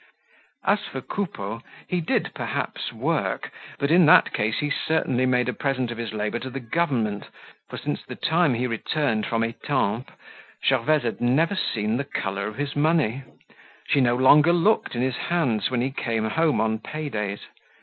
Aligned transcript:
As 0.65 0.79
for 0.85 0.99
Coupeau, 0.99 1.61
he 1.87 2.01
did 2.01 2.31
perhaps 2.33 2.91
work, 2.91 3.51
but 3.77 3.91
in 3.91 4.07
that 4.07 4.33
case 4.33 4.57
he 4.57 4.71
certainly 4.71 5.27
made 5.27 5.47
a 5.47 5.53
present 5.53 5.91
of 5.91 5.99
his 5.99 6.11
labor 6.11 6.39
to 6.39 6.49
the 6.49 6.59
Government, 6.59 7.27
for 7.69 7.77
since 7.77 8.01
the 8.03 8.15
time 8.15 8.55
he 8.55 8.65
returned 8.65 9.27
from 9.27 9.43
Etampes 9.45 10.11
Gervaise 10.67 11.03
had 11.03 11.21
never 11.21 11.53
seen 11.55 11.97
the 11.97 12.03
color 12.03 12.47
of 12.47 12.55
his 12.55 12.75
money. 12.75 13.21
She 13.89 14.01
no 14.01 14.15
longer 14.15 14.53
looked 14.53 14.95
in 14.95 15.03
his 15.03 15.17
hands 15.17 15.69
when 15.69 15.81
he 15.81 15.91
came 15.91 16.25
home 16.29 16.59
on 16.59 16.79
paydays. 16.79 17.41